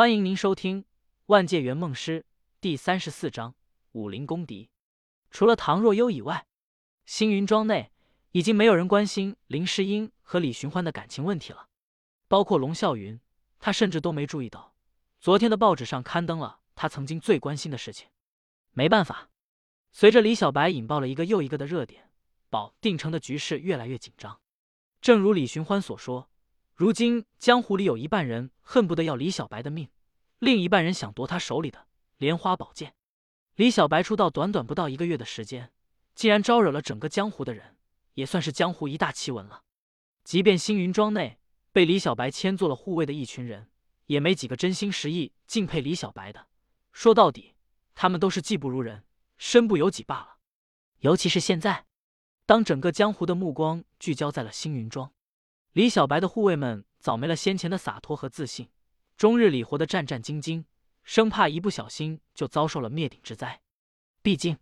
[0.00, 0.82] 欢迎您收听
[1.26, 2.20] 《万界圆梦师》
[2.58, 3.50] 第三十四章
[3.92, 4.64] 《武林公敌》。
[5.30, 6.46] 除了唐若幽以外，
[7.04, 7.92] 星云庄内
[8.32, 11.68] 已经没有人关心林诗音和李寻欢的感情问题了，
[12.28, 13.20] 包括龙啸云，
[13.58, 14.74] 他甚至都没注意到
[15.18, 18.08] 昨天的报纸上刊登了他曾经最关心的事情。
[18.70, 19.28] 没办法，
[19.92, 22.10] 随着李小白引爆了一个又一个的热点，
[22.48, 24.40] 保定城的局势越来越紧张。
[25.02, 26.29] 正如李寻欢所说。
[26.80, 29.90] 如今江湖里有一半人恨不得要李小白的命，
[30.38, 32.94] 另一半人想夺他手里的莲花宝剑。
[33.56, 35.74] 李小白出道短短不到一个月的时间，
[36.14, 37.76] 竟然招惹了整个江湖的人，
[38.14, 39.62] 也算是江湖一大奇闻了。
[40.24, 41.38] 即便星云庄内
[41.70, 43.68] 被李小白牵做了护卫的一群人，
[44.06, 46.46] 也没几个真心实意敬佩李小白的。
[46.92, 47.56] 说到底，
[47.94, 49.04] 他们都是技不如人，
[49.36, 50.38] 身不由己罢了。
[51.00, 51.84] 尤其是现在，
[52.46, 55.12] 当整个江湖的目光聚焦在了星云庄。
[55.72, 58.68] 李小白的护卫们早没了先前的洒脱和自信，
[59.16, 60.64] 终日里活得战战兢兢，
[61.04, 63.62] 生怕一不小心就遭受了灭顶之灾。
[64.20, 64.58] 毕竟，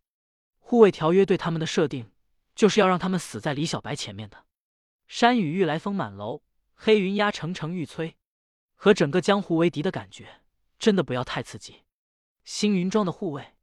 [0.59, 2.11] 护卫条约对他们的设定，
[2.55, 4.45] 就是要让他们死在李小白前面的。
[5.06, 6.42] 山雨欲来风满楼，
[6.75, 8.12] 黑云压城城欲摧，
[8.75, 10.43] 和整个江湖为敌的感觉，
[10.78, 11.84] 真的不要太刺激。
[12.45, 13.55] 星云庄的护卫，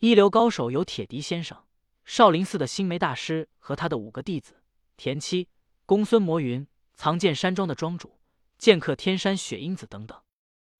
[0.00, 1.56] 一流高手有铁笛先生、
[2.04, 4.64] 少林寺的星梅大师和他的五个弟子
[4.96, 5.48] 田七、
[5.86, 6.66] 公孙魔云。
[7.00, 8.20] 藏剑山庄的庄主、
[8.58, 10.20] 剑客天山雪鹰子等等，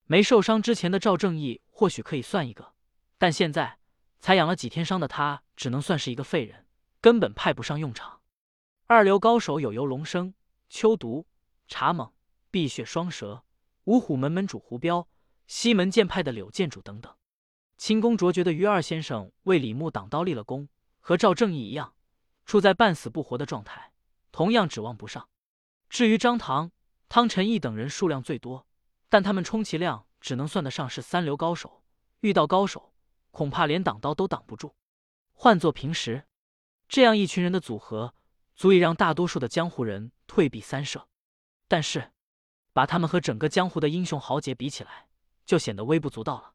[0.05, 2.75] 没受伤之前的赵正义或许可以算一个，
[3.17, 3.79] 但现在
[4.19, 6.67] 才养了几天伤的他，只能算是一个废人，
[7.01, 8.21] 根本派不上用场。
[8.87, 10.35] 二流高手有游龙生、
[10.69, 11.27] 秋毒、
[11.69, 12.13] 茶猛、
[12.51, 13.43] 碧血双蛇、
[13.85, 15.09] 五虎门门主胡彪、
[15.47, 17.17] 西门剑派的柳剑主等等。
[17.79, 21.95] 轻功卓绝的于二先生为李牧挡刀立了功，和赵正义一样，
[22.45, 23.93] 处在半死不活的状态，
[24.31, 25.27] 同样指望不上。
[25.91, 26.71] 至于张唐、
[27.09, 28.65] 汤臣义等人数量最多，
[29.09, 31.83] 但他们充其量只能算得上是三流高手，
[32.21, 32.95] 遇到高手
[33.33, 34.77] 恐怕连挡刀都挡不住。
[35.33, 36.29] 换做平时，
[36.89, 38.15] 这样一群人的组合
[38.55, 41.09] 足以让大多数的江湖人退避三舍。
[41.67, 42.13] 但是，
[42.73, 45.09] 把他们和整个江湖的英雄豪杰比起来，
[45.45, 46.55] 就显得微不足道了。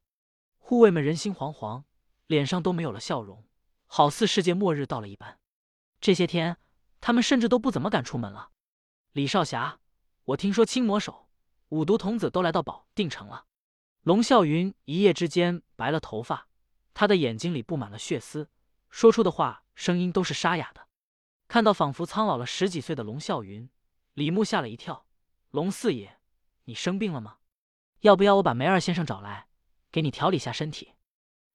[0.58, 1.84] 护卫们人心惶惶，
[2.28, 3.44] 脸上都没有了笑容，
[3.86, 5.40] 好似世界末日到了一般。
[6.00, 6.58] 这些天，
[7.02, 8.52] 他们甚至都不怎么敢出门了。
[9.16, 9.80] 李少侠，
[10.26, 11.30] 我听说青魔手、
[11.70, 13.46] 五毒童子都来到保定城了。
[14.02, 16.50] 龙啸云一夜之间白了头发，
[16.94, 18.50] 他的眼睛里布满了血丝，
[18.90, 20.90] 说出的话声音都是沙哑的。
[21.48, 23.70] 看到仿佛苍老了十几岁的龙啸云，
[24.16, 25.06] 李牧吓了一跳
[25.52, 26.20] ：“龙四爷，
[26.66, 27.38] 你生病了吗？
[28.02, 29.48] 要不要我把梅二先生找来，
[29.94, 30.92] 给你调理下身体？”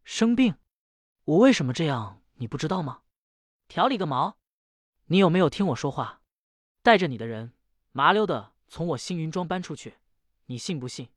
[0.03, 0.55] 生病？
[1.25, 2.23] 我为什么这样？
[2.37, 3.03] 你不知道吗？
[3.69, 4.39] 调理个毛！
[5.09, 6.20] 你有没有听我说话？
[6.83, 7.53] 带着你的人
[7.93, 9.99] 麻溜的从我星云庄搬出去，
[10.47, 11.09] 你信不信？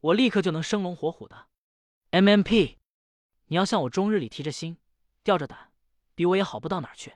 [0.00, 1.46] 我立刻就能生龙活虎的。
[2.10, 2.78] M M P，
[3.46, 4.78] 你要像我终日里提着心，
[5.22, 5.72] 吊着胆，
[6.14, 7.14] 比我也好不到哪儿去。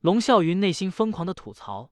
[0.00, 1.90] 龙啸云内心疯狂的吐槽，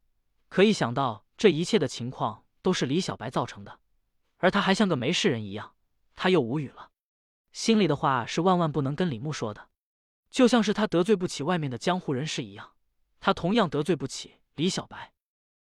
[0.48, 3.80] 可一想到这一切的情况都是李小白造成的，
[4.38, 5.74] 而他还像个没事人一样，
[6.14, 6.90] 他又无语了。
[7.52, 9.68] 心里的话是万万不能跟李牧说的，
[10.30, 12.72] 就像是他得罪不起外面的江湖人士一样，
[13.20, 15.13] 他同样得罪不起李小白。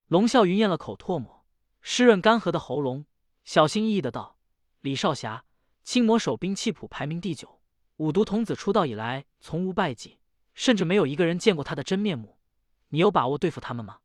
[0.09, 1.45] 龙啸云咽了口唾沫，
[1.81, 3.05] 湿润干涸的喉咙，
[3.43, 4.39] 小心翼翼的道
[4.81, 5.45] ：“李少侠，
[5.83, 7.61] 青魔手兵器谱排名第九，
[7.97, 10.17] 五毒童子出道以来从无败绩，
[10.55, 12.39] 甚至没有一个人见过他的真面目。
[12.87, 13.99] 你有把握对付他们吗？”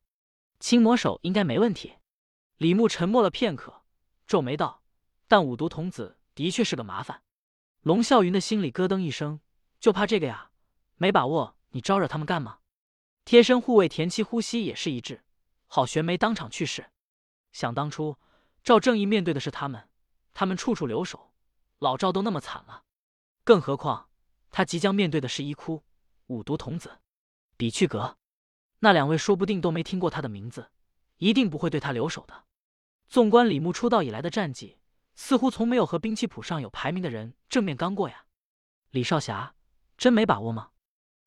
[0.60, 1.94] 青魔手应该没问题。
[2.59, 3.84] 李牧沉默了片刻，
[4.26, 4.82] 皱眉道
[5.26, 7.22] ：“但五毒童子的确是个麻烦。”
[7.81, 9.41] 龙啸云的心里咯噔一声，
[9.81, 10.50] 就怕这个呀？
[10.97, 12.59] 没把握，你招惹他们干嘛？
[13.25, 15.23] 贴身护卫田七呼吸也是一致。
[15.74, 16.88] 郝玄梅当场去世。
[17.50, 18.16] 想当初，
[18.62, 19.88] 赵正义面对的是他们，
[20.32, 21.32] 他们处处留手，
[21.80, 22.84] 老赵都那么惨了，
[23.42, 24.08] 更何况
[24.52, 25.82] 他即将面对的是一哭
[26.28, 27.00] 五毒童子、
[27.56, 28.16] 比去阁，
[28.78, 30.70] 那两位说不定都没听过他的名字，
[31.16, 32.44] 一定不会对他留手的。
[33.08, 34.78] 纵观李牧出道以来的战绩，
[35.16, 38.26] 似乎从没有和兵器谱上有排名的人正面刚过呀。
[38.90, 39.56] 李少侠，
[39.99, 40.70] 真没把握吗？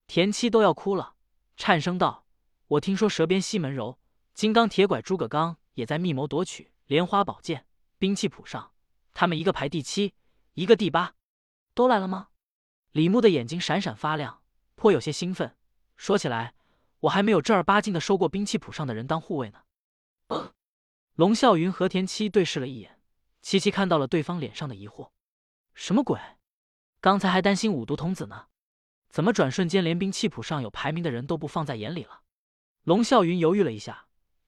[0.08, 1.16] 田七都要哭了，
[1.58, 2.26] 颤声道
[2.68, 4.00] ：“我听说蛇鞭西门柔。”
[4.38, 7.66] 金刚铁拐诸葛刚也在密谋夺取莲花宝剑，
[7.98, 8.72] 兵器谱上，
[9.16, 10.14] 他们一个排第七，
[10.54, 11.16] 一个第八，
[11.74, 12.28] 都来了吗？
[12.92, 14.44] 李牧的眼睛闪闪发亮，
[14.76, 15.58] 颇有些兴奋。
[15.96, 16.54] 说起来，
[17.00, 19.64] 我还没有正儿八经的收过兵器谱上的人当护卫呢。
[21.16, 23.02] 龙啸云和田七对视了一眼，
[23.42, 25.10] 齐齐看到了对方脸上的疑惑。
[25.74, 26.20] 什么鬼？
[27.02, 28.46] 刚才还担心五毒童子呢，
[29.10, 32.22] 怎么转瞬间连兵器谱上有排名的人都不放在眼里了？
[32.84, 34.07] 龙啸云犹豫了一下。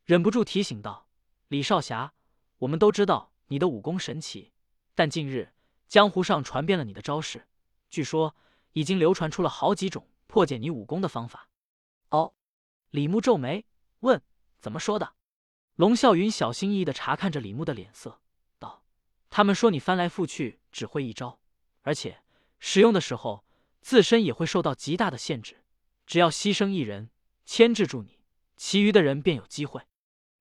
[0.09, 1.07] 忍不住提醒道
[1.49, 2.15] ：“李少侠，
[2.57, 4.51] 我们都知道你的武功神奇，
[4.95, 5.53] 但近日
[5.87, 7.47] 江湖上传遍了你的招式，
[7.91, 8.35] 据说
[8.73, 11.47] 已经流传出了好几种破解你武功的方法。
[12.09, 12.33] 哦，
[12.89, 13.67] 李牧皱眉
[13.99, 14.19] 问
[14.59, 15.13] ：“怎么说的？”
[15.77, 18.19] 龙啸云小心翼翼的查看着李牧的脸色，
[18.57, 18.83] 道
[19.29, 21.39] ：“他们说你翻来覆去只会一招，
[21.83, 22.23] 而且
[22.57, 23.45] 使用的时候
[23.79, 25.63] 自身也会受到极大的限制。
[26.07, 27.11] 只要牺牲一人
[27.45, 28.17] 牵制住你，
[28.57, 29.83] 其余的人便有机会。”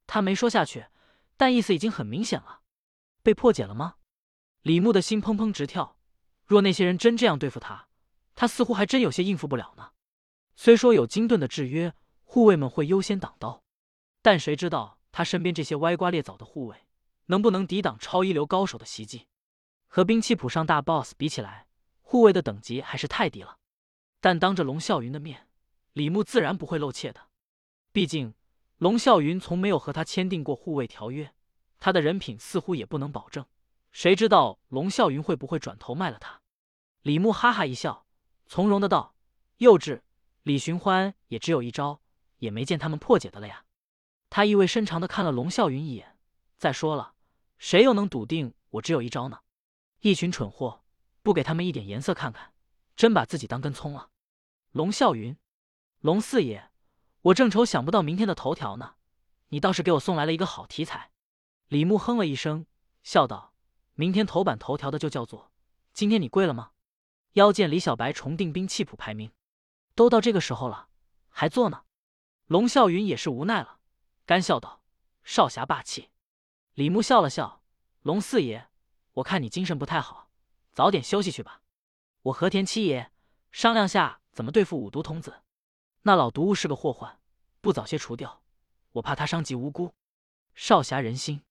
[0.09, 0.87] 他没说下去，
[1.37, 2.63] 但意思已经很明显了。
[3.23, 3.97] 被破解了吗？
[4.63, 5.97] 李牧的心砰砰直跳。
[6.47, 7.89] 若那些人真这样对付他，
[8.35, 9.91] 他似乎还真有些应付不了呢。
[10.57, 11.95] 虽说有金盾的制约，
[12.25, 13.63] 护卫们会优先挡刀，
[14.23, 16.87] 但谁知道他身边这些歪瓜裂枣的护卫
[17.27, 19.27] 能不能抵挡超一流高手的袭击？
[19.89, 21.67] 和兵器谱上大 boss 比起来，
[22.01, 23.59] 护卫的等级还是太低了。
[24.21, 25.49] 但当着龙啸云的面，
[25.93, 27.29] 李牧自然不会露怯的。
[27.93, 28.35] 毕竟
[28.79, 31.33] 龙啸云从没有和他签订过护卫条约。
[31.81, 33.47] 他的人品似乎也不能保证，
[33.93, 36.41] 谁知道龙啸云会不会转头卖了他？
[37.03, 38.07] 李牧哈哈一笑，
[38.47, 39.15] 从容的道
[39.59, 40.01] ：“幼稚，
[40.43, 42.01] 李寻欢也只有一招，
[42.39, 43.65] 也没见他们破解的了呀。”
[44.31, 46.17] 他意味深长的看了龙啸云一眼，
[46.57, 47.15] 再说了，
[47.59, 49.41] 谁又能笃定我只有一招呢？
[50.01, 50.85] 一群蠢货，
[51.23, 52.53] 不给他们一点颜色看看，
[52.97, 54.11] 真把自己当根葱了。
[54.73, 55.37] 龙啸云，
[56.01, 56.71] 龙四爷，
[57.23, 58.95] 我正愁想不到明天的头条呢，
[59.49, 61.11] 你倒是给我送来了一个好题材。
[61.69, 62.67] 李牧哼了一声，
[63.03, 63.53] 笑道
[63.95, 65.51] ：“明天头版头条的就叫做
[65.93, 66.71] ‘今天你跪了吗？’
[67.35, 69.33] 腰剑李小白重定兵器谱排名，
[69.95, 70.89] 都到这个时候了，
[71.29, 71.85] 还做呢？”
[72.47, 73.79] 龙啸云也是无奈了，
[74.25, 74.83] 干笑道
[75.25, 76.11] ：“少侠霸气。”
[76.75, 77.63] 李牧笑了笑
[78.03, 78.69] ：“龙四爷，
[79.15, 80.31] 我看你精神不太好，
[80.73, 81.61] 早点休息去吧。
[82.23, 83.13] 我和田七爷
[83.51, 85.43] 商量下怎么对付五毒童子。
[86.03, 87.21] 那老毒物是个祸患，
[87.61, 88.43] 不早些除掉，
[88.93, 89.93] 我怕他伤及无辜。
[90.55, 91.43] 少侠仁心。”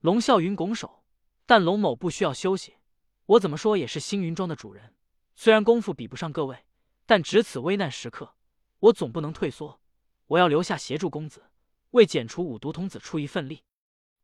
[0.00, 1.02] 龙啸云拱手，
[1.46, 2.76] 但龙某不需要休息。
[3.24, 4.94] 我怎么说也是星云庄的主人，
[5.34, 6.64] 虽然功夫比不上各位，
[7.06, 8.36] 但值此危难时刻，
[8.78, 9.80] 我总不能退缩。
[10.26, 11.50] 我要留下协助公子，
[11.90, 13.64] 为剪除五毒童子出一份力。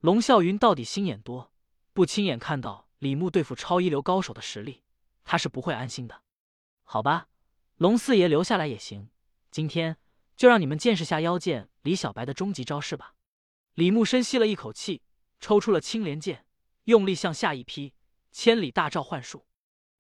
[0.01, 1.53] 龙啸云到底心眼多，
[1.93, 4.85] 不亲眼看到李牧对付超一流高手的实力，
[5.25, 6.23] 他是不会安心的。
[6.85, 7.29] 好吧，
[7.77, 9.09] 龙四爷留下来也行。
[9.53, 9.97] 今天
[10.37, 13.15] 就让你们见识下妖剑李小白的终极招式吧。
[13.75, 15.03] 李牧深吸了一口气。
[15.45, 16.47] 抽出了青莲剑，
[16.85, 17.95] 用力向下一劈，
[18.31, 19.45] 千里大召唤术，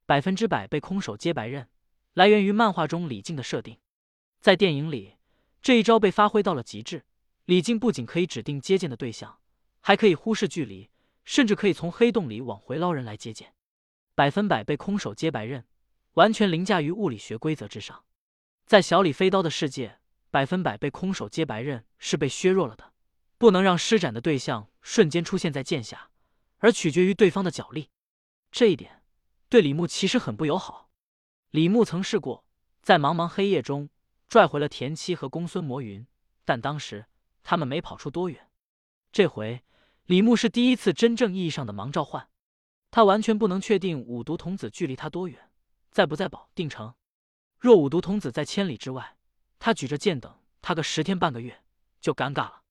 [0.07, 1.69] 百分之百被空手接白刃，
[2.15, 3.77] 来源于漫画中李靖的设定。
[4.39, 5.17] 在电影里，
[5.61, 7.05] 这一招被发挥到了极致。
[7.47, 9.41] 李靖不仅可以指定接剑的对象，
[9.81, 10.89] 还可以忽视距离，
[11.25, 13.53] 甚至可以从黑洞里往回捞人来接剑。
[14.15, 15.67] 百分百被空手接白刃，
[16.13, 18.05] 完全凌驾于物理学规则之上。
[18.73, 19.99] 在小李飞刀的世界，
[20.31, 22.95] 百分百被空手接白刃是被削弱了的。
[23.37, 26.09] 不能让施展的对象瞬间出现在剑下，
[26.57, 27.91] 而取决于对方的脚力。
[28.51, 29.03] 这一点
[29.51, 30.89] 对李牧其实很不友好。
[31.51, 32.47] 李牧曾试过
[32.81, 33.91] 在茫茫黑夜中
[34.27, 36.07] 拽回了田七和公孙魔云，
[36.47, 37.05] 但当时
[37.43, 38.49] 他们没跑出多远。
[39.13, 39.63] 这回
[40.07, 42.27] 李牧是第一次真正意义上的盲召唤，
[42.91, 45.51] 他完全不能确定五毒童子距离他多远，
[45.91, 46.95] 在不在保定城。
[47.63, 49.17] 若五毒童子在千里之外，
[49.61, 51.63] 他举着剑等他个十天半个月
[52.01, 52.63] 就尴尬了。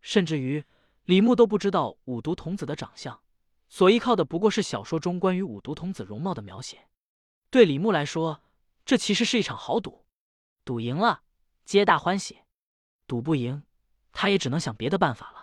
[0.00, 0.64] 甚至于
[1.06, 3.20] 李牧都不知道五毒童子的长相，
[3.68, 6.86] 所依靠的不过是小说中关于五毒童子容貌的描写。
[7.50, 8.40] 对李牧来说，
[8.84, 10.04] 这其实是一场豪赌，
[10.64, 11.22] 赌赢了
[11.64, 12.38] 皆大欢喜，
[13.08, 13.64] 赌不赢，
[14.12, 15.37] 他也只能想别的办法了。